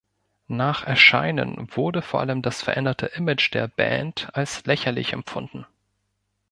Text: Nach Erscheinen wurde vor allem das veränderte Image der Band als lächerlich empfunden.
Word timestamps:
Nach 0.47 0.83
Erscheinen 0.83 1.67
wurde 1.77 2.01
vor 2.01 2.21
allem 2.21 2.41
das 2.41 2.63
veränderte 2.63 3.05
Image 3.05 3.53
der 3.53 3.67
Band 3.67 4.29
als 4.33 4.65
lächerlich 4.65 5.13
empfunden. 5.13 5.67